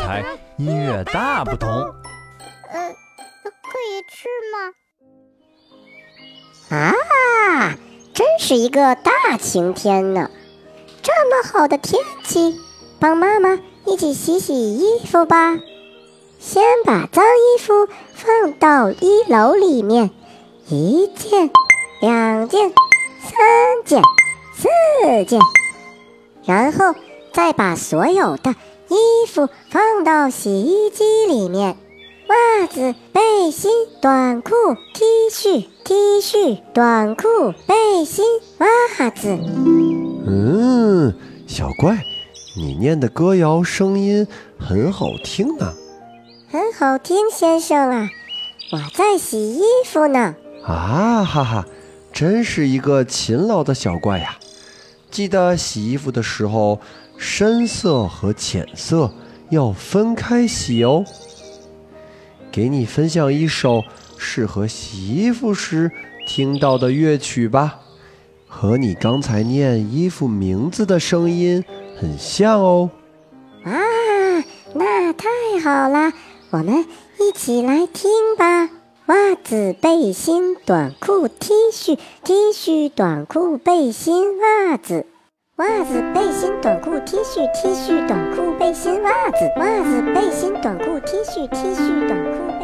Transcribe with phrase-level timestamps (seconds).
[0.00, 0.24] 台，
[0.56, 1.70] 音乐大不同。
[1.70, 2.94] 呃，
[3.42, 4.72] 可以吃吗？
[6.78, 7.74] 啊，
[8.12, 10.30] 真是一个大晴天呢！
[11.02, 12.58] 这么好的天气，
[12.98, 15.58] 帮妈妈一起洗洗衣服吧。
[16.38, 20.10] 先把脏衣服放到衣篓里面，
[20.68, 21.50] 一件、
[22.00, 22.72] 两件、
[23.20, 24.02] 三件、
[24.54, 24.68] 四
[25.24, 25.40] 件，
[26.44, 26.94] 然后
[27.32, 28.54] 再把所有的
[28.88, 31.76] 衣服放到洗衣机里面。
[32.28, 33.70] 袜子、背心、
[34.02, 34.50] 短裤、
[34.92, 38.24] T 恤、T 恤、短裤、背心、
[38.58, 39.28] 袜子。
[40.26, 41.14] 嗯，
[41.46, 42.04] 小怪，
[42.54, 44.26] 你念的歌谣声音
[44.58, 45.72] 很好听呢。
[46.50, 48.08] 很好听，先生啊，
[48.72, 50.34] 我在洗衣服呢。
[50.64, 51.66] 啊哈哈，
[52.12, 54.36] 真是一个勤劳的小怪呀！
[55.10, 56.80] 记得洗衣服的时候，
[57.16, 59.12] 深色和浅色
[59.50, 61.04] 要分开洗哦。
[62.50, 63.82] 给你分享一首
[64.16, 65.90] 适合洗衣服时
[66.26, 67.80] 听到的乐曲吧，
[68.46, 71.64] 和你刚才念衣服名字的声音
[71.98, 72.90] 很像哦。
[73.64, 73.72] 啊，
[74.74, 75.28] 那太
[75.62, 76.12] 好了！
[76.50, 76.86] 我们
[77.18, 78.70] 一起来听吧。
[79.48, 85.06] 子、背心、短裤、T 恤、T 恤、短裤、背心、袜子。
[85.56, 89.50] 袜子、背心、短裤、T 恤、T 恤、短裤、背心、袜子。
[89.56, 92.57] 袜子、背心、短裤、T 恤、T 恤、短裤、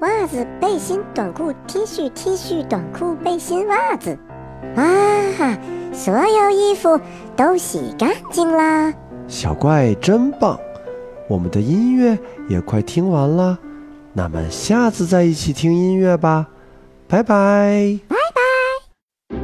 [0.00, 4.18] 袜子、背心、短裤、T 恤、T 恤、短裤、背心、袜子，
[4.76, 4.82] 啊
[5.38, 5.58] 哈！
[5.92, 7.00] 所有衣服
[7.34, 8.92] 都洗干净啦！
[9.26, 10.60] 小怪真棒！
[11.28, 12.18] 我们的音乐
[12.48, 13.58] 也快听完了，
[14.12, 16.46] 那么下次再一起听音乐吧，
[17.08, 17.98] 拜拜！
[18.06, 19.36] 拜拜！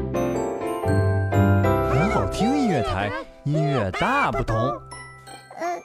[1.90, 3.10] 很好听音乐台，
[3.44, 4.56] 音乐大不同。
[4.56, 5.78] 呃，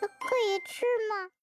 [0.00, 1.32] 可以吃吗？